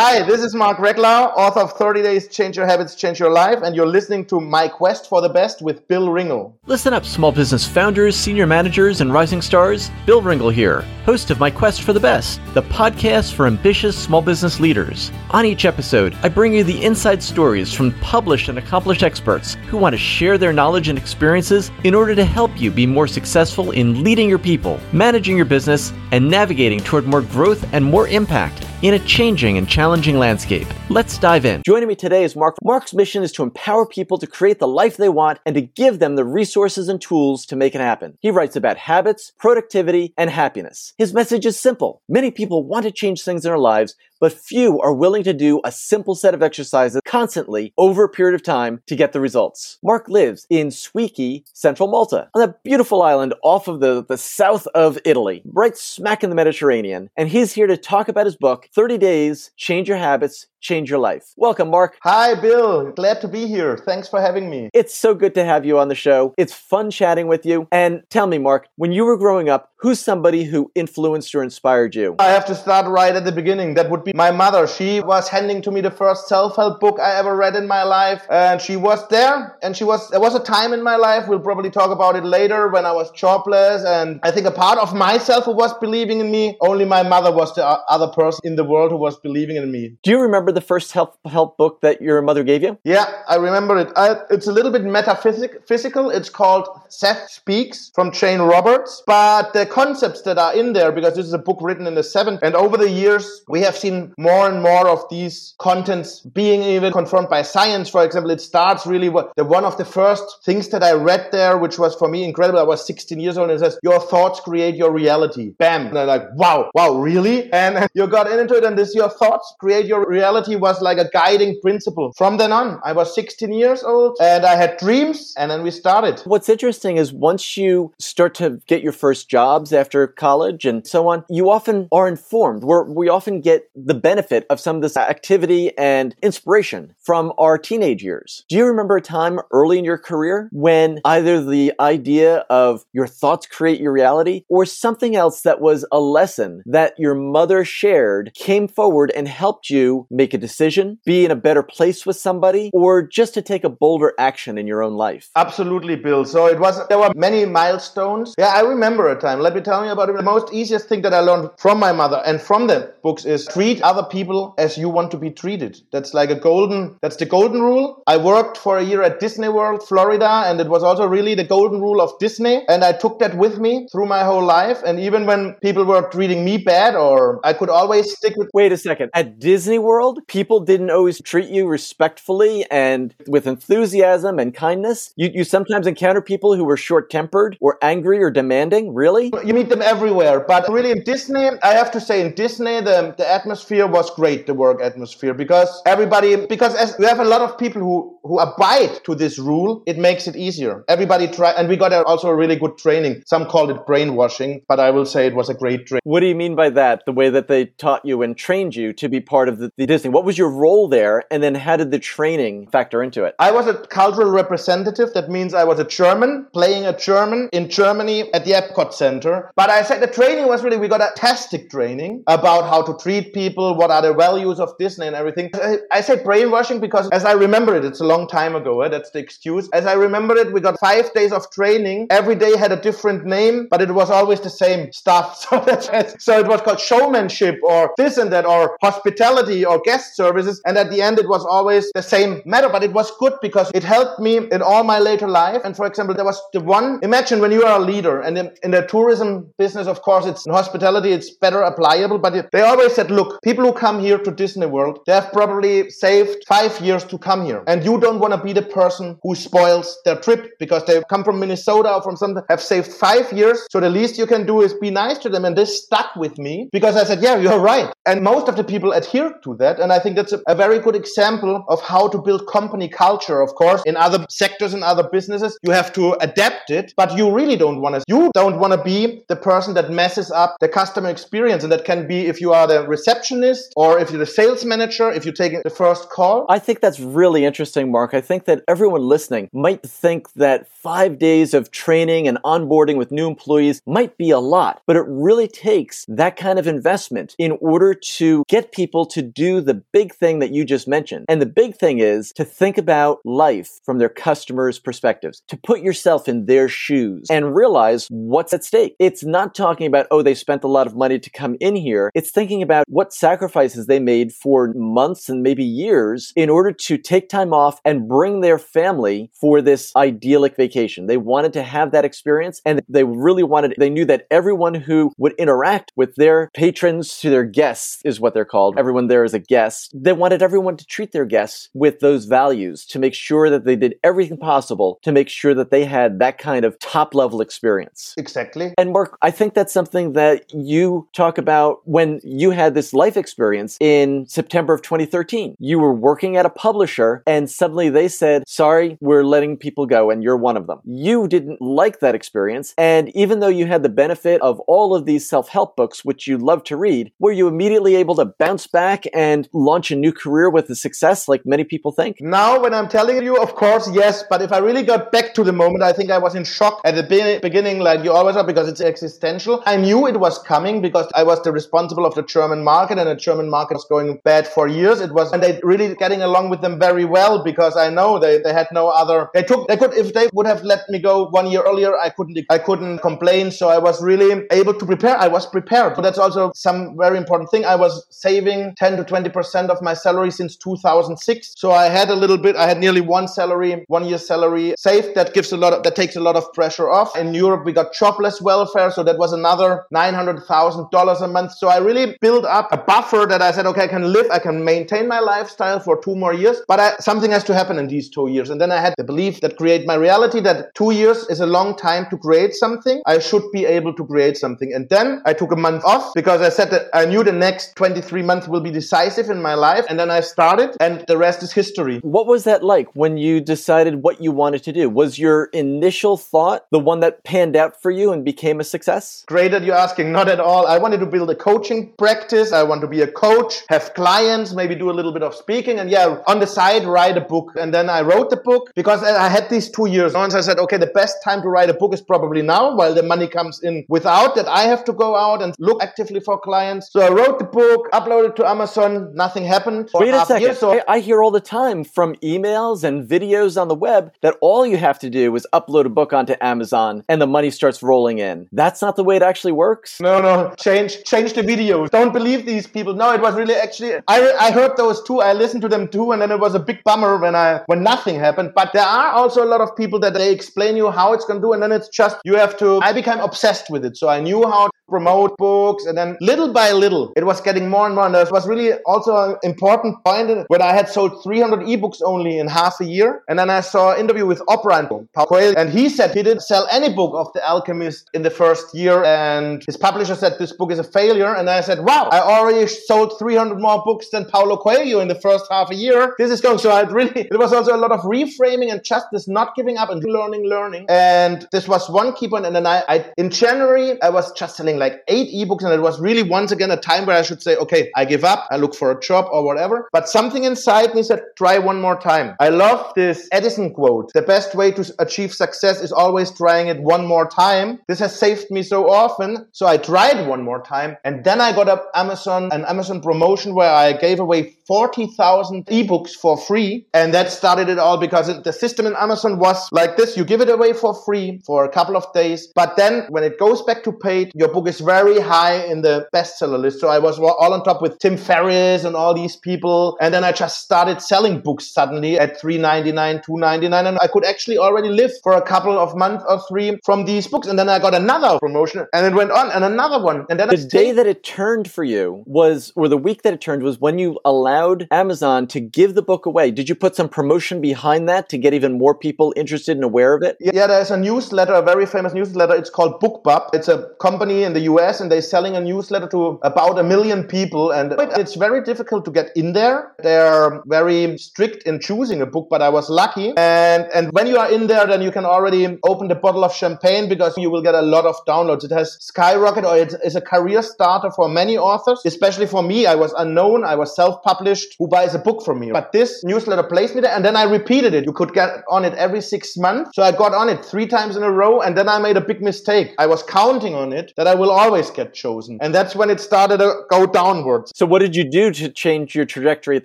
[0.00, 3.58] Hi, this is Mark Reklau, author of 30 Days Change Your Habits, Change Your Life,
[3.64, 6.56] and you're listening to My Quest for the Best with Bill Ringle.
[6.66, 9.90] Listen up, small business founders, senior managers, and rising stars.
[10.06, 14.22] Bill Ringle here, host of My Quest for the Best, the podcast for ambitious small
[14.22, 15.10] business leaders.
[15.30, 19.78] On each episode, I bring you the inside stories from published and accomplished experts who
[19.78, 23.72] want to share their knowledge and experiences in order to help you be more successful
[23.72, 28.64] in leading your people, managing your business, and navigating toward more growth and more impact
[28.82, 30.66] in a changing and challenging landscape.
[30.90, 31.62] Let's dive in.
[31.64, 32.56] Joining me today is Mark.
[32.62, 35.98] Mark's mission is to empower people to create the life they want and to give
[35.98, 38.18] them the resources and tools to make it happen.
[38.20, 40.92] He writes about habits, productivity, and happiness.
[40.98, 42.02] His message is simple.
[42.06, 45.60] Many people want to change things in their lives, but few are willing to do
[45.64, 49.78] a simple set of exercises constantly over a period of time to get the results.
[49.82, 54.66] Mark lives in Swieqi, central Malta, on a beautiful island off of the, the south
[54.68, 58.68] of Italy, right smack in the Mediterranean, and he's here to talk about his book,
[58.74, 61.32] 30 Days, Change Your Habits, change your life.
[61.36, 61.98] Welcome, Mark.
[62.02, 62.90] Hi, Bill.
[62.92, 63.76] Glad to be here.
[63.76, 64.70] Thanks for having me.
[64.72, 66.34] It's so good to have you on the show.
[66.36, 67.68] It's fun chatting with you.
[67.70, 71.94] And tell me, Mark, when you were growing up, who's somebody who influenced or inspired
[71.94, 72.16] you?
[72.18, 73.74] I have to start right at the beginning.
[73.74, 74.66] That would be my mother.
[74.66, 78.26] She was handing to me the first self-help book I ever read in my life.
[78.28, 79.56] And she was there.
[79.62, 82.24] And she was, there was a time in my life, we'll probably talk about it
[82.24, 83.84] later, when I was jobless.
[83.84, 87.30] And I think a part of myself who was believing in me, only my mother
[87.30, 89.96] was the other person in the world who was believing in me.
[90.02, 92.78] Do you remember the first help help book that your mother gave you?
[92.84, 93.90] Yeah, I remember it.
[93.96, 96.10] I, it's a little bit metaphysical.
[96.10, 99.02] It's called Seth Speaks from Jane Roberts.
[99.06, 102.02] But the concepts that are in there, because this is a book written in the
[102.02, 106.62] 70s, and over the years, we have seen more and more of these contents being
[106.62, 107.88] even confirmed by science.
[107.88, 111.28] For example, it starts really what the one of the first things that I read
[111.32, 112.58] there, which was for me incredible.
[112.58, 115.50] I was 16 years old, and it says, Your thoughts create your reality.
[115.58, 115.88] Bam.
[115.88, 117.52] And I'm like, wow, wow, really?
[117.52, 121.08] And you got into it, and this your thoughts create your reality was like a
[121.10, 122.12] guiding principle.
[122.16, 125.70] From then on, I was 16 years old and I had dreams, and then we
[125.70, 126.20] started.
[126.24, 131.08] What's interesting is once you start to get your first jobs after college and so
[131.08, 132.62] on, you often are informed.
[132.62, 137.58] We're, we often get the benefit of some of this activity and inspiration from our
[137.58, 138.44] teenage years.
[138.48, 143.06] Do you remember a time early in your career when either the idea of your
[143.06, 148.32] thoughts create your reality or something else that was a lesson that your mother shared
[148.34, 152.70] came forward and helped you make a decision, be in a better place with somebody,
[152.72, 155.30] or just to take a bolder action in your own life?
[155.36, 156.24] Absolutely, Bill.
[156.24, 158.34] So it was, there were many milestones.
[158.38, 159.40] Yeah, I remember a time.
[159.40, 160.16] Let me tell you about it.
[160.16, 163.46] The most easiest thing that I learned from my mother and from the books is
[163.46, 165.80] treat other people as you want to be treated.
[165.92, 168.02] That's like a golden, that's the golden rule.
[168.06, 171.44] I worked for a year at Disney World, Florida, and it was also really the
[171.44, 172.64] golden rule of Disney.
[172.68, 174.78] And I took that with me through my whole life.
[174.84, 178.48] And even when people were treating me bad, or I could always stick with.
[178.54, 179.10] Wait a second.
[179.14, 185.12] At Disney World, people didn't always treat you respectfully and with enthusiasm and kindness.
[185.16, 188.94] You, you sometimes encounter people who were short tempered or angry or demanding.
[188.94, 189.32] Really?
[189.44, 190.40] You meet them everywhere.
[190.40, 194.46] But really, in Disney, I have to say, in Disney, the, the atmosphere was great,
[194.46, 198.38] the work atmosphere, because everybody, because as you have a lot of people who, who
[198.38, 200.84] abide to this rule, it makes it easier.
[200.88, 203.22] Everybody try, and we got also a really good training.
[203.26, 206.02] Some called it brainwashing, but I will say it was a great training.
[206.04, 207.04] What do you mean by that?
[207.06, 209.86] The way that they taught you and trained you to be part of the, the
[209.86, 210.10] Disney?
[210.10, 211.24] What was your role there?
[211.30, 213.34] And then how did the training factor into it?
[213.38, 215.12] I was a cultural representative.
[215.14, 219.50] That means I was a German playing a German in Germany at the Epcot Center.
[219.56, 222.94] But I said the training was really, we got a tastic training about how to
[223.02, 225.50] treat people, what are the values of Disney and everything.
[225.54, 228.80] I, I say brainwashing because as I remember it, it's a long time ago.
[228.82, 228.88] Eh?
[228.88, 229.68] That's the excuse.
[229.72, 232.08] As I remember it, we got five days of training.
[232.10, 235.28] Every day had a different name, but it was always the same stuff.
[235.48, 240.16] So that's, so it was called showmanship or this and that or hospitality or guest
[240.16, 240.60] services.
[240.66, 243.70] And at the end, it was always the same matter, but it was good because
[243.74, 245.62] it helped me in all my later life.
[245.64, 248.52] And for example, there was the one, imagine when you are a leader and in,
[248.62, 252.62] in the tourism business, of course, it's in hospitality, it's better applicable, but it, they
[252.62, 256.78] always said, look, people who come here to Disney World, they have probably saved five
[256.80, 257.62] years to come here.
[257.66, 261.24] And you don't want to be the person who spoils their trip because they come
[261.24, 263.66] from Minnesota or from something, have saved five years.
[263.70, 265.44] So the least you can do is be nice to them.
[265.44, 267.92] And this stuck with me because I said, yeah, you're right.
[268.06, 269.78] And most of the people adhere to that.
[269.80, 273.40] And I think that's a, a very good example of how to build company culture.
[273.40, 277.30] Of course, in other sectors and other businesses, you have to adapt it, but you
[277.30, 280.68] really don't want to, you don't want to be the person that messes up the
[280.68, 281.62] customer experience.
[281.62, 285.10] And that can be if you are the receptionist or if you're the sales manager,
[285.10, 286.46] if you take the first call.
[286.48, 291.18] I think that's really interesting, Mark, I think that everyone listening might think that five
[291.18, 295.48] days of training and onboarding with new employees might be a lot, but it really
[295.48, 300.38] takes that kind of investment in order to get people to do the big thing
[300.38, 301.24] that you just mentioned.
[301.28, 305.80] And the big thing is to think about life from their customers' perspectives, to put
[305.80, 308.94] yourself in their shoes and realize what's at stake.
[308.98, 312.10] It's not talking about, oh, they spent a lot of money to come in here.
[312.14, 316.98] It's thinking about what sacrifices they made for months and maybe years in order to
[316.98, 321.06] take time off and bring their family for this idyllic vacation.
[321.06, 325.12] They wanted to have that experience and they really wanted, they knew that everyone who
[325.18, 328.78] would interact with their patrons to their guests is what they're called.
[328.78, 329.92] Everyone there is a guest.
[329.94, 333.76] They wanted everyone to treat their guests with those values to make sure that they
[333.76, 338.14] did everything possible to make sure that they had that kind of top level experience.
[338.16, 338.74] Exactly.
[338.78, 343.16] And Mark, I think that's something that you talk about when you had this life
[343.16, 345.56] experience in September of 2013.
[345.58, 350.10] You were working at a publisher and suddenly they said, sorry, we're letting people go
[350.10, 350.80] and you're one of them.
[350.84, 352.74] You didn't like that experience.
[352.76, 356.38] And even though you had the benefit of all of these self-help books, which you
[356.38, 360.50] love to read, were you immediately able to bounce back and launch a new career
[360.50, 362.16] with a success like many people think?
[362.20, 364.24] Now, when I'm telling you, of course, yes.
[364.28, 366.80] But if I really got back to the moment, I think I was in shock
[366.84, 369.62] at the beginning, like you always are, because it's existential.
[369.66, 373.08] I knew it was coming because I was the responsible of the German market and
[373.08, 375.00] the German market was going bad for years.
[375.00, 378.38] It was, and they really getting along with them very well because I know they,
[378.38, 381.28] they had no other, they took, they could, if they would have let me go
[381.28, 383.50] one year earlier, I couldn't, I couldn't complain.
[383.50, 385.16] So I was really able to prepare.
[385.16, 385.94] I was prepared.
[385.94, 387.64] But that's also some very important thing.
[387.64, 391.54] I was saving 10 to 20% of my salary since 2006.
[391.56, 395.14] So I had a little bit, I had nearly one salary, one year salary saved.
[395.14, 397.16] That gives a lot of, that takes a lot of pressure off.
[397.16, 398.90] In Europe, we got jobless welfare.
[398.90, 401.52] So that was another $900,000 a month.
[401.52, 404.38] So I really built up a buffer that I said, okay, I can live, I
[404.38, 407.88] can maintain my lifestyle for two more years, but I, something has to happen in
[407.88, 408.50] these two years.
[408.50, 411.46] And then I had the belief that create my reality that two years is a
[411.46, 413.02] long time to create something.
[413.06, 414.72] I should be able to create something.
[414.72, 417.74] And then I took a month off because I said that I knew the next
[417.74, 419.84] 23 months will be decisive in my life.
[419.88, 421.98] And then I started and the rest is history.
[422.02, 424.88] What was that like when you decided what you wanted to do?
[424.88, 429.24] Was your initial thought the one that panned out for you and became a success?
[429.26, 430.12] Great that you're asking.
[430.12, 430.66] Not at all.
[430.66, 432.52] I wanted to build a coaching practice.
[432.52, 435.78] I want to be a coach, have clients, maybe do a little bit of speaking,
[435.78, 437.37] and yeah, on the side, write a book.
[437.56, 440.14] And then I wrote the book because I had these two years.
[440.14, 442.94] Once I said, okay, the best time to write a book is probably now while
[442.94, 446.38] the money comes in without that I have to go out and look actively for
[446.38, 446.92] clients.
[446.92, 449.14] So I wrote the book, uploaded to Amazon.
[449.14, 449.90] Nothing happened.
[449.94, 450.42] Wait a second.
[450.42, 454.12] Year, so I, I hear all the time from emails and videos on the web
[454.22, 457.50] that all you have to do is upload a book onto Amazon and the money
[457.50, 458.48] starts rolling in.
[458.52, 460.00] That's not the way it actually works.
[460.00, 460.54] No, no.
[460.58, 461.90] Change, change the videos.
[461.90, 462.94] Don't believe these people.
[462.94, 463.94] No, it was really actually.
[464.06, 465.20] I, I heard those too.
[465.20, 467.82] I listened to them too, and then it was a big bummer when I when
[467.82, 468.52] nothing happened.
[468.54, 471.40] But there are also a lot of people that they explain you how it's gonna
[471.40, 472.80] do, and then it's just you have to.
[472.82, 476.72] I became obsessed with it, so I knew how promote books, and then little by
[476.72, 478.06] little, it was getting more and more.
[478.06, 482.38] And that was really also an important point when I had sold 300 ebooks only
[482.38, 485.54] in half a year, and then I saw an interview with Oprah and Paulo Coelho,
[485.56, 489.04] and he said he didn't sell any book of The Alchemist in the first year,
[489.04, 491.34] and his publisher said this book is a failure.
[491.34, 495.14] And I said, wow, I already sold 300 more books than Paulo Coelho in the
[495.14, 496.14] first half a year.
[496.18, 496.70] This is going so.
[496.70, 499.90] I really, it was also a lot of reframing and just this not giving up
[499.90, 500.86] and learning, learning.
[500.88, 502.46] And this was one key point.
[502.46, 505.80] And then I, I in January, I was just selling like eight ebooks, and it
[505.80, 508.56] was really once again a time where I should say, okay, I give up, I
[508.56, 509.88] look for a job or whatever.
[509.92, 512.36] But something inside me said, try one more time.
[512.40, 516.80] I love this Edison quote: "The best way to achieve success is always trying it
[516.80, 520.96] one more time." This has saved me so often, so I tried one more time,
[521.04, 526.12] and then I got up Amazon an Amazon promotion where I gave away 40,000 ebooks
[526.12, 526.86] for free.
[526.92, 530.16] And that started it all because it, the system in Amazon was like this.
[530.16, 532.52] You give it away for free for a couple of days.
[532.54, 536.06] But then when it goes back to paid, your book is very high in the
[536.14, 536.80] bestseller list.
[536.80, 539.96] So I was all on top with Tim Ferriss and all these people.
[540.02, 543.88] And then I just started selling books suddenly at 3.99, 2.99.
[543.88, 547.26] And I could actually already live for a couple of months or three from these
[547.26, 547.48] books.
[547.48, 550.26] And then I got another promotion and it went on and another one.
[550.28, 553.40] And then the day that it turned for you was, or the week that it
[553.40, 556.50] turned was when you allowed allowed Amazon to give the book away.
[556.50, 560.14] Did you put some promotion behind that to get even more people interested and aware
[560.14, 560.36] of it?
[560.40, 562.54] Yeah, there's a newsletter, a very famous newsletter.
[562.54, 563.50] It's called BookBub.
[563.52, 567.24] It's a company in the US and they're selling a newsletter to about a million
[567.24, 567.70] people.
[567.70, 569.92] And it's very difficult to get in there.
[570.02, 573.34] They're very strict in choosing a book, but I was lucky.
[573.36, 576.54] And, and when you are in there, then you can already open the bottle of
[576.54, 578.64] champagne because you will get a lot of downloads.
[578.64, 582.86] It has skyrocketed or it is a career starter for many authors, especially for me.
[582.86, 583.64] I was unknown.
[583.64, 584.47] I was self-published
[584.78, 585.70] who buys a book from me.
[585.72, 588.04] But this newsletter placed me there and then I repeated it.
[588.04, 589.90] You could get on it every six months.
[589.94, 592.20] So I got on it three times in a row and then I made a
[592.20, 592.94] big mistake.
[592.98, 595.58] I was counting on it that I will always get chosen.
[595.60, 597.72] And that's when it started to go downwards.
[597.74, 599.84] So what did you do to change your trajectory at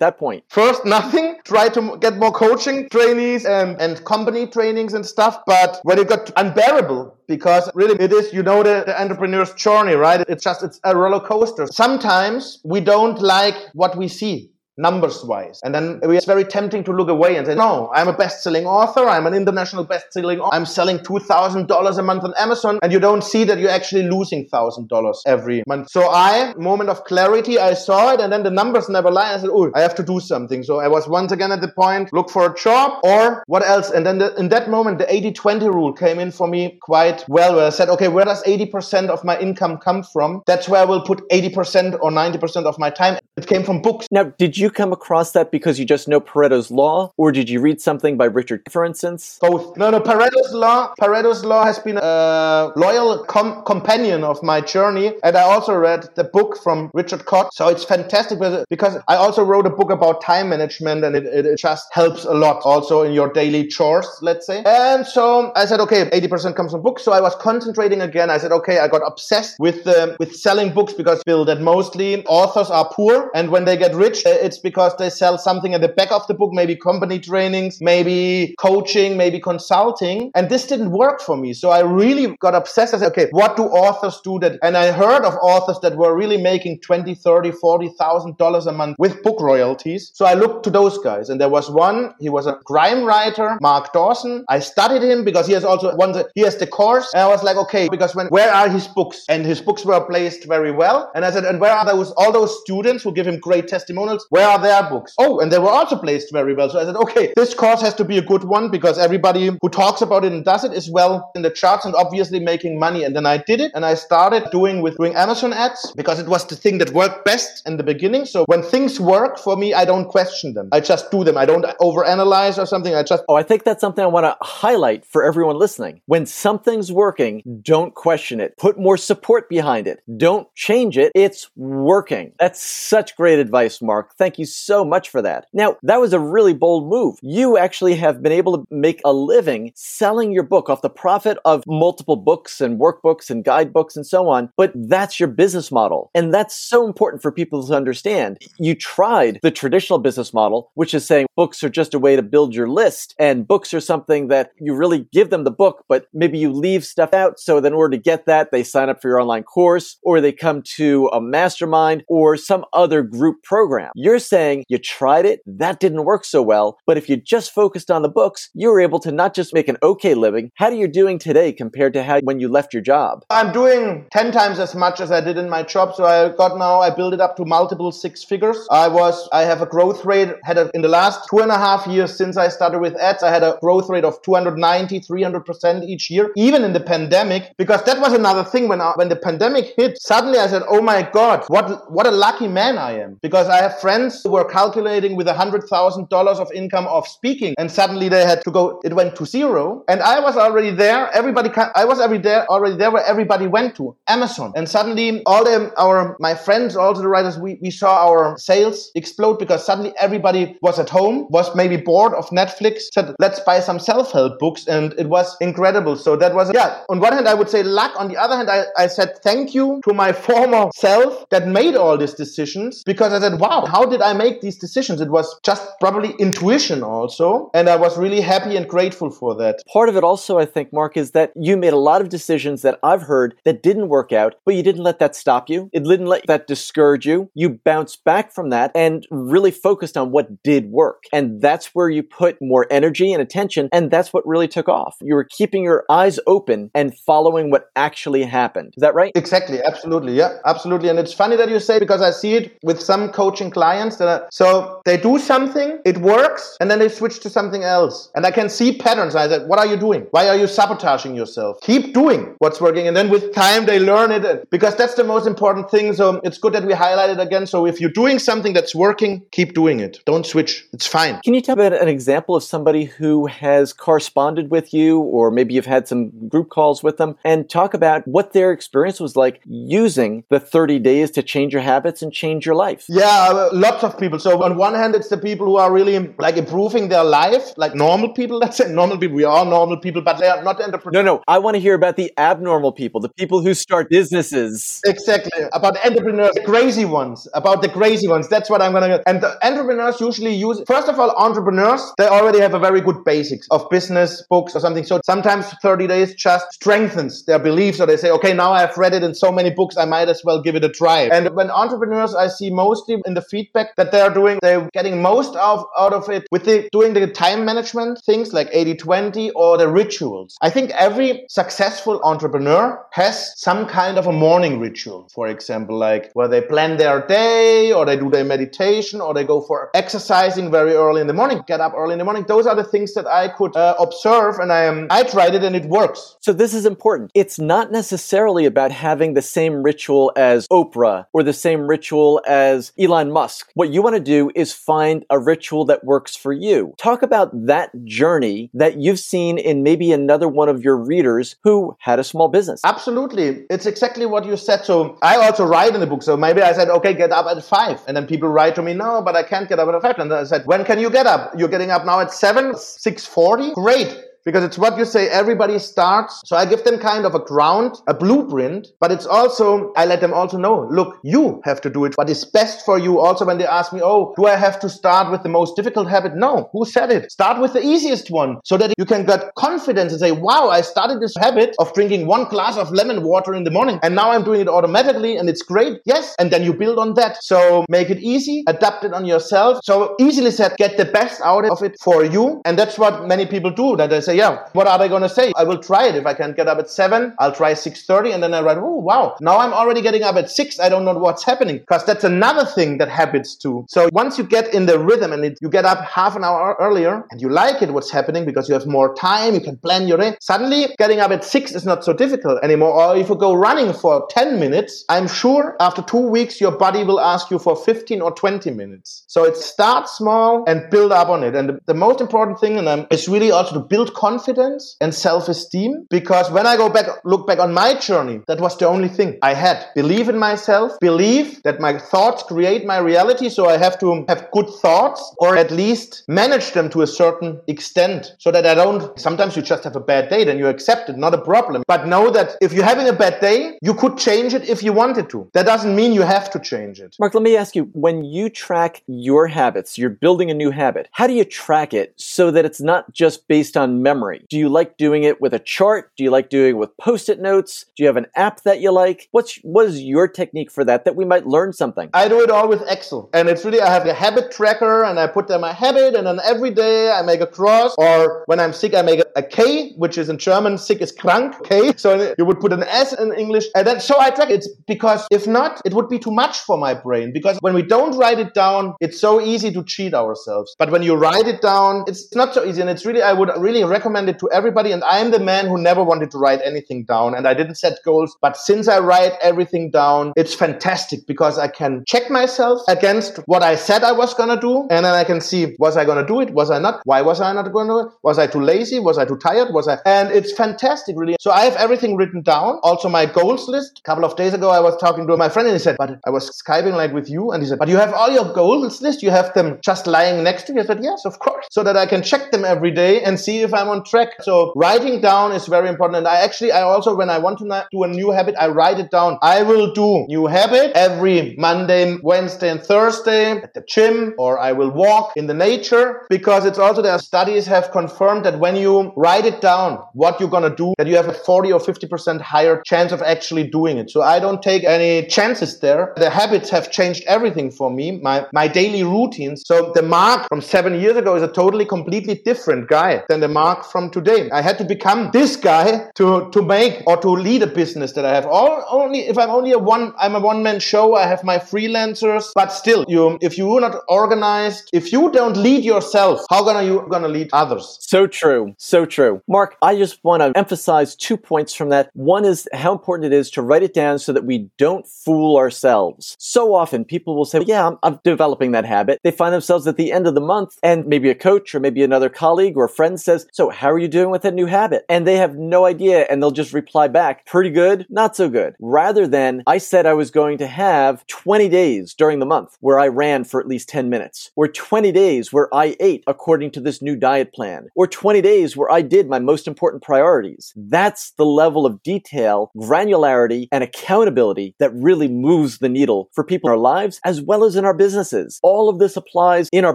[0.00, 0.44] that point?
[0.48, 1.36] First, nothing.
[1.44, 5.40] Try to get more coaching trainees and, and company trainings and stuff.
[5.46, 9.94] But when it got unbearable, because really it is, you know, the, the entrepreneur's journey,
[9.94, 10.24] right?
[10.28, 11.66] It's just, it's a roller coaster.
[11.66, 15.60] Sometimes we don't like what we see numbers wise.
[15.64, 18.66] And then it's very tempting to look away and say, no, I'm a best selling
[18.66, 19.06] author.
[19.08, 20.54] I'm an international best selling author.
[20.54, 22.78] I'm selling $2,000 a month on Amazon.
[22.82, 25.90] And you don't see that you're actually losing $1,000 every month.
[25.90, 29.34] So I, moment of clarity, I saw it and then the numbers never lie.
[29.34, 30.62] I said, oh, I have to do something.
[30.62, 33.90] So I was once again at the point, look for a job or what else?
[33.90, 37.56] And then the, in that moment, the 80-20 rule came in for me quite well
[37.56, 40.42] where I said, okay, where does 80% of my income come from?
[40.46, 43.18] That's where I will put 80% or 90% of my time.
[43.36, 44.06] It came from books.
[44.12, 47.60] Now, did you come across that because you just know Pareto's law, or did you
[47.60, 49.38] read something by Richard, for instance?
[49.40, 49.76] Both.
[49.76, 49.98] No, no.
[49.98, 50.94] Pareto's law.
[51.00, 56.08] Pareto's law has been a loyal com- companion of my journey, and I also read
[56.14, 57.48] the book from Richard Koch.
[57.52, 58.38] So it's fantastic
[58.70, 62.34] because I also wrote a book about time management, and it, it, just helps a
[62.34, 64.62] lot also in your daily chores, let's say.
[64.64, 67.02] And so I said, okay, 80% comes from books.
[67.02, 68.30] So I was concentrating again.
[68.30, 72.24] I said, okay, I got obsessed with um, with selling books because Bill that mostly
[72.26, 75.80] authors are poor, and when they get rich, it's it's because they sell something at
[75.80, 80.30] the back of the book, maybe company trainings, maybe coaching, maybe consulting.
[80.36, 81.54] And this didn't work for me.
[81.54, 82.94] So I really got obsessed.
[82.94, 84.60] I said, okay, what do authors do that?
[84.62, 88.96] And I heard of authors that were really making 20, 30, 40,000 dollars a month
[88.98, 90.12] with book royalties.
[90.14, 93.58] So I looked to those guys and there was one, he was a crime writer,
[93.60, 94.44] Mark Dawson.
[94.48, 97.12] I studied him because he has also one, he has the course.
[97.12, 99.24] And I was like, okay, because when, where are his books?
[99.28, 101.10] And his books were placed very well.
[101.16, 104.26] And I said, and where are those, all those students who give him great testimonials?
[104.30, 105.14] Where are their books?
[105.18, 106.70] Oh, and they were also placed very well.
[106.70, 109.68] So I said, okay, this course has to be a good one because everybody who
[109.68, 113.04] talks about it and does it is well in the charts and obviously making money.
[113.04, 116.28] And then I did it and I started doing with doing Amazon ads because it
[116.28, 118.24] was the thing that worked best in the beginning.
[118.24, 120.68] So when things work for me, I don't question them.
[120.72, 121.36] I just do them.
[121.36, 122.94] I don't overanalyze or something.
[122.94, 123.24] I just.
[123.28, 126.00] Oh, I think that's something I want to highlight for everyone listening.
[126.06, 128.56] When something's working, don't question it.
[128.56, 130.02] Put more support behind it.
[130.16, 131.12] Don't change it.
[131.14, 132.32] It's working.
[132.38, 134.14] That's such great advice, Mark.
[134.16, 135.46] Thank you so much for that.
[135.52, 137.16] Now, that was a really bold move.
[137.22, 141.38] You actually have been able to make a living selling your book off the profit
[141.44, 146.10] of multiple books and workbooks and guidebooks and so on, but that's your business model.
[146.14, 148.38] And that's so important for people to understand.
[148.58, 152.22] You tried the traditional business model, which is saying books are just a way to
[152.22, 156.06] build your list and books are something that you really give them the book, but
[156.12, 157.38] maybe you leave stuff out.
[157.40, 160.32] So in order to get that, they sign up for your online course or they
[160.32, 163.90] come to a mastermind or some other group program.
[163.94, 167.90] You're saying you tried it, that didn't work so well, but if you just focused
[167.90, 170.50] on the books, you were able to not just make an okay living.
[170.54, 173.24] How are you doing today compared to how when you left your job?
[173.30, 175.94] I'm doing 10 times as much as I did in my job.
[175.94, 178.66] So I got now, I built it up to multiple six figures.
[178.70, 181.58] I was, I have a growth rate, had a, in the last two and a
[181.58, 185.84] half years since I started with ads, I had a growth rate of 290, 300%
[185.84, 189.16] each year, even in the pandemic, because that was another thing when, I, when the
[189.16, 193.18] pandemic hit, suddenly I said, oh my God, what, what a lucky man I am.
[193.22, 197.08] Because I have friends who were calculating with a hundred thousand dollars of income of
[197.08, 198.80] speaking, and suddenly they had to go.
[198.84, 201.10] It went to zero, and I was already there.
[201.14, 205.48] Everybody, I was every day already there where everybody went to Amazon, and suddenly all
[205.78, 210.56] our my friends, also the writers, we we saw our sales explode because suddenly everybody
[210.60, 214.66] was at home, was maybe bored of Netflix, said let's buy some self help books,
[214.66, 215.96] and it was incredible.
[215.96, 216.82] So that was yeah.
[216.90, 217.92] On one hand, I would say luck.
[217.96, 221.76] On the other hand, I, I said thank you to my former self that made
[221.76, 225.00] all these decisions because I said wow, how did I make these decisions?
[225.00, 227.50] It was just probably intuition also.
[227.54, 229.62] And I was really happy and grateful for that.
[229.72, 232.62] Part of it also, I think, Mark, is that you made a lot of decisions
[232.62, 235.70] that I've heard that didn't work out, but you didn't let that stop you.
[235.72, 237.30] It didn't let that discourage you.
[237.34, 241.04] You bounced back from that and really focused on what did work.
[241.12, 243.68] And that's where you put more energy and attention.
[243.72, 244.96] And that's what really took off.
[245.00, 248.74] You were keeping your eyes open and following what actually happened.
[248.76, 249.12] Is that right?
[249.14, 249.60] Exactly.
[249.62, 250.14] Absolutely.
[250.14, 250.88] Yeah, absolutely.
[250.88, 254.08] And it's funny that you say because I see it with some coaching clients that
[254.08, 258.10] are, so they do something, it works, and then they switch to something else.
[258.14, 259.14] And I can see patterns.
[259.14, 260.06] I said, What are you doing?
[260.10, 261.58] Why are you sabotaging yourself?
[261.60, 262.88] Keep doing what's working.
[262.88, 265.92] And then with time, they learn it because that's the most important thing.
[265.92, 267.46] So it's good that we highlight it again.
[267.46, 270.00] So if you're doing something that's working, keep doing it.
[270.06, 270.66] Don't switch.
[270.72, 271.20] It's fine.
[271.22, 275.52] Can you tell about an example of somebody who has corresponded with you, or maybe
[275.54, 279.40] you've had some group calls with them, and talk about what their experience was like
[279.44, 282.84] using the 30 days to change your habits and change your your life?
[282.88, 284.18] Yeah, lots of people.
[284.18, 287.74] So on one hand, it's the people who are really like improving their life, like
[287.74, 288.38] normal people.
[288.44, 289.16] Let's say normal people.
[289.16, 290.94] We are normal people, but they are not entrepreneurs.
[290.94, 291.22] No, no.
[291.28, 294.80] I want to hear about the abnormal people, the people who start businesses.
[294.86, 295.44] Exactly.
[295.52, 297.28] About entrepreneurs, the crazy ones.
[297.34, 298.28] About the crazy ones.
[298.28, 299.00] That's what I'm gonna.
[299.06, 300.62] And the entrepreneurs usually use.
[300.66, 304.60] First of all, entrepreneurs they already have a very good basics of business books or
[304.60, 304.84] something.
[304.84, 308.94] So sometimes 30 days just strengthens their beliefs, or they say, okay, now I've read
[308.94, 311.02] it in so many books, I might as well give it a try.
[311.12, 315.34] And when entrepreneurs, I see mostly in the feedback that they're doing, they're getting most
[315.36, 319.68] of, out of it with the doing the time management things like 80-20 or the
[319.68, 320.36] rituals.
[320.40, 326.10] I think every successful entrepreneur has some kind of a morning ritual, for example, like
[326.14, 330.50] where they plan their day or they do their meditation or they go for exercising
[330.50, 332.24] very early in the morning, get up early in the morning.
[332.26, 335.42] Those are the things that I could uh, observe and I am, I tried it
[335.42, 336.16] and it works.
[336.20, 337.10] So this is important.
[337.14, 342.72] It's not necessarily about having the same ritual as Oprah or the same ritual as
[342.78, 343.50] Elon Musk.
[343.54, 346.74] What you want to do is find a ritual that works for you.
[346.78, 351.76] Talk about that journey that you've seen in maybe another one of your readers who
[351.80, 352.60] had a small business.
[352.64, 353.44] Absolutely.
[353.50, 354.64] It's exactly what you said.
[354.64, 356.02] So I also write in the book.
[356.02, 357.80] So maybe I said, okay, get up at five.
[357.86, 359.98] And then people write to me, no, but I can't get up at five.
[359.98, 361.32] And then I said, when can you get up?
[361.36, 363.52] You're getting up now at seven, 640?
[363.54, 366.22] Great because it's what you say everybody starts.
[366.24, 370.00] So i give them kind of a ground a blueprint but it's also i let
[370.00, 371.94] them also know look you have to do it.
[371.96, 373.00] What is best for you.
[373.00, 375.88] Also when they ask me oh do i have to start with the most difficult
[375.88, 376.14] habit?
[376.14, 376.48] No.
[376.52, 377.10] Who said it?
[377.12, 380.60] Start with the easiest one so that you can get confidence and say wow i
[380.60, 384.10] started this habit of drinking one glass of lemon water in the morning and now
[384.10, 385.80] i'm doing it automatically and it's great.
[385.84, 386.14] Yes.
[386.18, 387.22] And then you build on that.
[387.22, 388.44] So make it easy.
[388.46, 389.60] Adapt it on yourself.
[389.62, 392.40] So easily said get the best out of it for you.
[392.44, 395.08] And that's what many people do that they say yeah, what are they going to
[395.08, 395.32] say?
[395.36, 395.96] I will try it.
[395.96, 398.76] If I can get up at seven, I'll try 6.30 and then I write, oh,
[398.76, 399.16] wow.
[399.20, 400.60] Now I'm already getting up at six.
[400.60, 403.66] I don't know what's happening because that's another thing that habits too.
[403.68, 406.56] So once you get in the rhythm and it, you get up half an hour
[406.60, 409.86] earlier and you like it, what's happening because you have more time, you can plan
[409.86, 410.16] your day.
[410.20, 412.72] Suddenly getting up at six is not so difficult anymore.
[412.72, 416.84] Or if you go running for 10 minutes, I'm sure after two weeks, your body
[416.84, 419.04] will ask you for 15 or 20 minutes.
[419.06, 421.34] So it starts small and build up on it.
[421.34, 425.86] And the, the most important thing and is really also to build confidence and self-esteem
[425.88, 429.10] because when I go back, look back on my journey, that was the only thing
[429.22, 429.58] I had.
[429.74, 433.28] Believe in myself, believe that my thoughts create my reality.
[433.30, 437.40] So I have to have good thoughts or at least manage them to a certain
[437.46, 440.90] extent so that I don't, sometimes you just have a bad day, then you accept
[440.90, 441.62] it, not a problem.
[441.66, 444.72] But know that if you're having a bad day, you could change it if you
[444.74, 445.30] wanted to.
[445.32, 446.94] That doesn't mean you have to change it.
[447.00, 450.88] Mark, let me ask you, when you track your habits, you're building a new habit,
[450.92, 453.93] how do you track it so that it's not just based on memory?
[454.28, 455.90] Do you like doing it with a chart?
[455.96, 457.64] Do you like doing it with post-it notes?
[457.76, 459.08] Do you have an app that you like?
[459.10, 461.90] What's what is your technique for that that we might learn something?
[461.94, 463.10] I do it all with Excel.
[463.12, 466.06] And it's really I have a habit tracker and I put there my habit and
[466.06, 469.72] then every day I make a cross or when I'm sick I make a, K,
[469.76, 471.72] which is in German sick is krank, K.
[471.76, 473.44] So you would put an S in English.
[473.54, 474.44] And then so I track it.
[474.66, 477.12] Because if not, it would be too much for my brain.
[477.12, 480.54] Because when we don't write it down, it's so easy to cheat ourselves.
[480.58, 482.60] But when you write it down, it's not so easy.
[482.60, 484.72] And it's really I would really recommend it to everybody.
[484.72, 487.56] And I am the man who never wanted to write anything down and I didn't
[487.56, 488.16] set goals.
[488.20, 493.42] But since I write everything down, it's fantastic because I can check myself against what
[493.42, 494.66] I said I was going to do.
[494.70, 496.30] And then I can see, was I going to do it?
[496.30, 496.80] Was I not?
[496.84, 497.88] Why was I not going to do it?
[498.02, 498.80] Was I too lazy?
[498.80, 499.52] Was I too tired?
[499.52, 499.78] Was I?
[499.84, 501.16] And it's fantastic, really.
[501.20, 502.58] So I have everything written down.
[502.62, 503.80] Also my goals list.
[503.80, 506.00] A couple of days ago, I was talking to my friend and he said, but
[506.04, 507.30] I was Skyping like with you.
[507.32, 509.02] And he said, but you have all your goals list.
[509.02, 510.60] You have them just lying next to you.
[510.60, 511.46] I said, yes, of course.
[511.50, 514.22] So that I can check them every day and see if I'm on track.
[514.22, 515.98] So writing down is very important.
[515.98, 518.78] And I actually, I also, when I want to do a new habit, I write
[518.78, 519.18] it down.
[519.22, 524.52] I will do new habit every Monday, Wednesday, and Thursday at the gym, or I
[524.52, 526.98] will walk in the nature because it's also there.
[526.98, 530.86] Studies have confirmed that when you write it down, what you're going to do, that
[530.86, 533.90] you have a 40 or 50% higher chance of actually doing it.
[533.90, 535.92] So I don't take any chances there.
[535.96, 539.42] The habits have changed everything for me, my, my daily routines.
[539.46, 543.28] So the Mark from seven years ago is a totally, completely different guy than the
[543.28, 544.30] Mark from today.
[544.30, 548.04] I had to become this guy to, to make or to lead a business that
[548.04, 548.26] I have.
[548.26, 550.94] All only if I'm only a one, I'm a one man show.
[550.94, 555.64] I have my freelancers, but still, you if you're not organized, if you don't lead
[555.64, 557.78] yourself, how gonna you gonna lead others?
[557.80, 559.22] So true, so true.
[559.28, 561.90] Mark, I just want to emphasize two points from that.
[561.94, 565.36] One is how important it is to write it down so that we don't fool
[565.36, 566.16] ourselves.
[566.18, 569.76] So often people will say, "Yeah, I'm, I'm developing that habit." They find themselves at
[569.76, 573.00] the end of the month, and maybe a coach or maybe another colleague or friend
[573.00, 574.84] says, "So How are you doing with that new habit?
[574.88, 578.54] And they have no idea and they'll just reply back, pretty good, not so good.
[578.60, 582.78] Rather than, I said I was going to have 20 days during the month where
[582.78, 586.60] I ran for at least 10 minutes, or 20 days where I ate according to
[586.60, 590.52] this new diet plan, or 20 days where I did my most important priorities.
[590.56, 596.50] That's the level of detail, granularity, and accountability that really moves the needle for people
[596.50, 598.38] in our lives as well as in our businesses.
[598.42, 599.74] All of this applies in our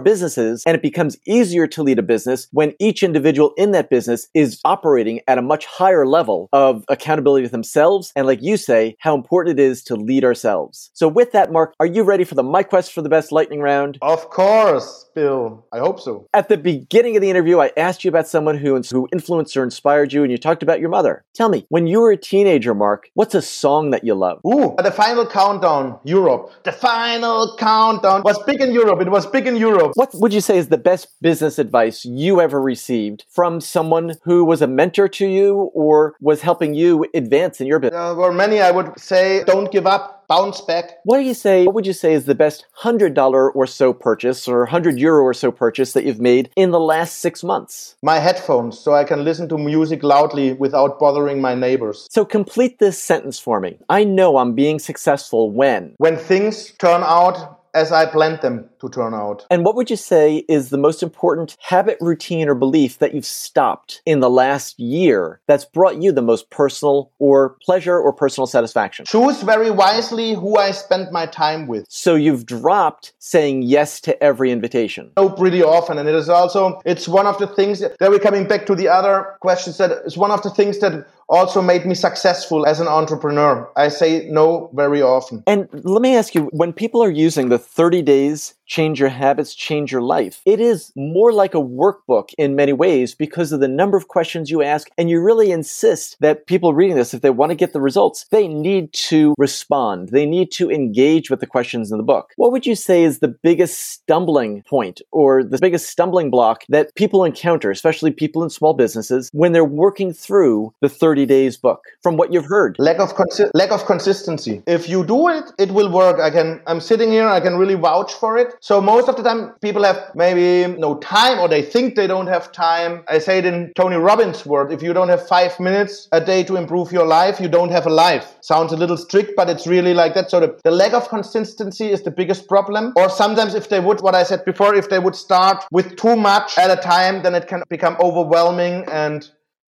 [0.00, 4.26] businesses and it becomes easier to lead a business when each individual in that business
[4.32, 8.10] is operating at a much higher level of accountability with themselves.
[8.16, 10.90] And like you say, how important it is to lead ourselves.
[10.94, 13.60] So with that, Mark, are you ready for the My Quest for the Best lightning
[13.60, 13.98] round?
[14.00, 15.66] Of course, Bill.
[15.72, 16.26] I hope so.
[16.32, 19.62] At the beginning of the interview, I asked you about someone who, who influenced or
[19.62, 21.24] inspired you, and you talked about your mother.
[21.34, 24.40] Tell me, when you were a teenager, Mark, what's a song that you love?
[24.46, 26.50] Ooh, uh, the final countdown, Europe.
[26.64, 29.02] The final countdown was big in Europe.
[29.02, 29.92] It was big in Europe.
[29.96, 34.44] What would you say is the best business advice you ever received from someone who
[34.44, 37.98] was a mentor to you or was helping you advance in your business?
[37.98, 40.98] There were many, I would say, don't give up bounce back.
[41.02, 41.64] What do you say?
[41.64, 45.24] What would you say is the best hundred dollar or so purchase or hundred euro
[45.24, 47.96] or so purchase that you've made in the last six months?
[48.02, 52.06] My headphones, so I can listen to music loudly without bothering my neighbors.
[52.10, 53.78] So complete this sentence for me.
[53.88, 58.88] I know I'm being successful when when things turn out as I planned them to
[58.88, 59.46] turn out.
[59.50, 63.24] And what would you say is the most important habit, routine, or belief that you've
[63.24, 68.46] stopped in the last year that's brought you the most personal or pleasure or personal
[68.46, 69.04] satisfaction?
[69.06, 71.86] Choose very wisely who I spend my time with.
[71.88, 75.12] So you've dropped saying yes to every invitation.
[75.16, 75.98] No, pretty often.
[75.98, 78.88] And it is also, it's one of the things that we're coming back to the
[78.88, 82.88] other questions that it's one of the things that also made me successful as an
[82.88, 83.70] entrepreneur.
[83.76, 85.42] I say no very often.
[85.46, 89.54] And let me ask you when people are using the 30 days change your habits,
[89.54, 90.40] change your life.
[90.46, 94.48] It is more like a workbook in many ways because of the number of questions
[94.48, 94.88] you ask.
[94.96, 98.26] And you really insist that people reading this, if they want to get the results,
[98.30, 100.10] they need to respond.
[100.10, 102.30] They need to engage with the questions in the book.
[102.36, 106.94] What would you say is the biggest stumbling point or the biggest stumbling block that
[106.94, 111.82] people encounter, especially people in small businesses, when they're working through the 30 days book
[112.02, 112.76] from what you've heard?
[112.78, 114.62] Lack of, consi- lack of consistency.
[114.68, 116.20] If you do it, it will work.
[116.20, 118.54] I can, I'm sitting here, I can really vouch for it.
[118.62, 122.26] So most of the time, people have maybe no time or they think they don't
[122.26, 123.04] have time.
[123.08, 126.44] I say it in Tony Robbins' word if you don't have five minutes a day
[126.44, 128.36] to improve your life, you don't have a life.
[128.42, 130.30] Sounds a little strict, but it's really like that.
[130.30, 132.92] So the, the lack of consistency is the biggest problem.
[132.96, 136.14] Or sometimes, if they would, what I said before, if they would start with too
[136.14, 139.30] much at a time, then it can become overwhelming and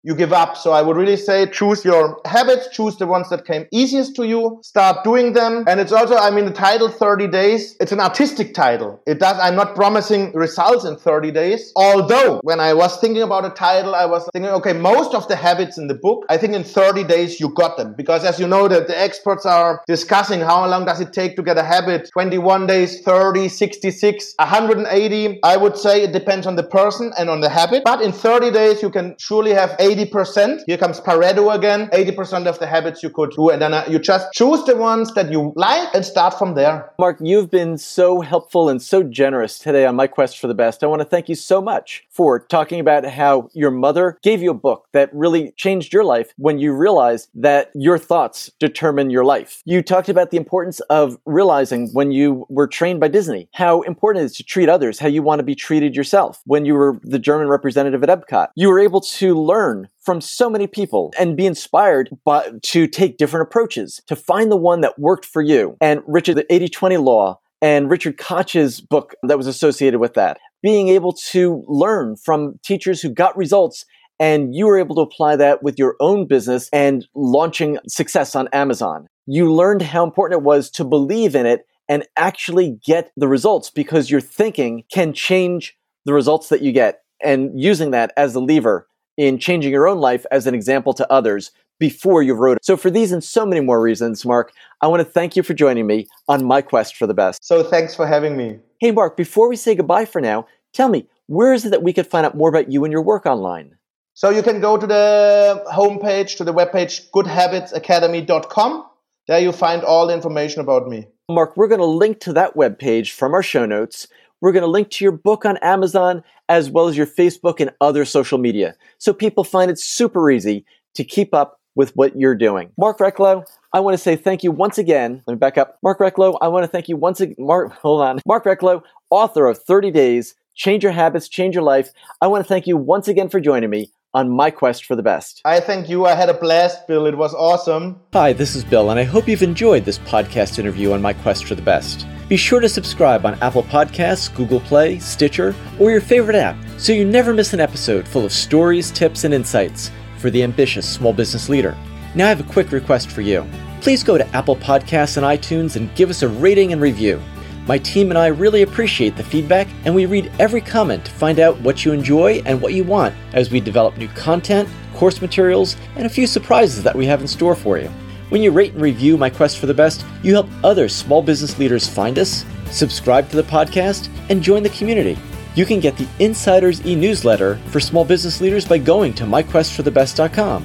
[0.08, 0.56] you give up.
[0.56, 4.26] So I would really say choose your habits, choose the ones that came easiest to
[4.26, 5.64] you, start doing them.
[5.68, 9.02] And it's also, I mean, the title 30 days, it's an artistic title.
[9.06, 11.72] It does, I'm not promising results in 30 days.
[11.76, 15.36] Although when I was thinking about a title, I was thinking, okay, most of the
[15.36, 17.92] habits in the book, I think in 30 days you got them.
[17.94, 21.42] Because as you know, that the experts are discussing how long does it take to
[21.42, 22.08] get a habit?
[22.10, 25.40] 21 days, 30, 66, 180.
[25.44, 27.82] I would say it depends on the person and on the habit.
[27.84, 29.97] But in 30 days, you can surely have 80%.
[30.06, 31.88] Here comes Pareto again.
[31.88, 33.50] 80% of the habits you could do.
[33.50, 36.90] And then uh, you just choose the ones that you like and start from there.
[36.98, 40.82] Mark, you've been so helpful and so generous today on my quest for the best.
[40.82, 44.50] I want to thank you so much for talking about how your mother gave you
[44.50, 49.24] a book that really changed your life when you realized that your thoughts determine your
[49.24, 49.62] life.
[49.64, 54.22] You talked about the importance of realizing when you were trained by Disney, how important
[54.22, 56.40] it is to treat others, how you want to be treated yourself.
[56.44, 60.48] When you were the German representative at Epcot, you were able to learn from so
[60.50, 64.98] many people and be inspired by, to take different approaches, to find the one that
[64.98, 65.76] worked for you.
[65.80, 70.38] And Richard, the 80 20 law, and Richard Koch's book that was associated with that.
[70.62, 73.84] Being able to learn from teachers who got results
[74.20, 78.48] and you were able to apply that with your own business and launching success on
[78.52, 79.06] Amazon.
[79.26, 83.70] You learned how important it was to believe in it and actually get the results
[83.70, 88.40] because your thinking can change the results that you get and using that as a
[88.40, 88.87] lever
[89.18, 92.64] in changing your own life as an example to others before you wrote it.
[92.64, 95.52] So for these and so many more reasons, Mark, I want to thank you for
[95.52, 97.44] joining me on my quest for the best.
[97.44, 98.58] So thanks for having me.
[98.80, 101.92] Hey, Mark, before we say goodbye for now, tell me, where is it that we
[101.92, 103.76] could find out more about you and your work online?
[104.14, 108.84] So you can go to the homepage, to the webpage, goodhabitsacademy.com.
[109.28, 111.06] There you find all the information about me.
[111.28, 114.08] Mark, we're going to link to that webpage from our show notes.
[114.40, 117.70] We're going to link to your book on Amazon as well as your Facebook and
[117.80, 118.74] other social media.
[118.98, 122.70] So people find it super easy to keep up with what you're doing.
[122.76, 125.22] Mark Reklau, I want to say thank you once again.
[125.26, 125.78] Let me back up.
[125.82, 127.36] Mark Reklau, I want to thank you once again.
[127.38, 128.20] Mark, hold on.
[128.26, 131.90] Mark Reklau, author of 30 Days change your habits, change your life.
[132.20, 135.02] I want to thank you once again for joining me on my quest for the
[135.02, 135.40] best.
[135.44, 136.06] I thank you.
[136.06, 137.06] I had a blast, Bill.
[137.06, 138.00] It was awesome.
[138.12, 141.44] Hi, this is Bill, and I hope you've enjoyed this podcast interview on my quest
[141.44, 142.06] for the best.
[142.28, 146.92] Be sure to subscribe on Apple Podcasts, Google Play, Stitcher, or your favorite app so
[146.92, 151.12] you never miss an episode full of stories, tips, and insights for the ambitious small
[151.12, 151.76] business leader.
[152.14, 153.46] Now, I have a quick request for you.
[153.80, 157.22] Please go to Apple Podcasts and iTunes and give us a rating and review.
[157.68, 161.38] My team and I really appreciate the feedback, and we read every comment to find
[161.38, 165.76] out what you enjoy and what you want as we develop new content, course materials,
[165.96, 167.88] and a few surprises that we have in store for you.
[168.30, 171.58] When you rate and review My Quest for the Best, you help other small business
[171.58, 175.18] leaders find us, subscribe to the podcast, and join the community.
[175.54, 180.64] You can get the Insiders e newsletter for small business leaders by going to myquestforthebest.com.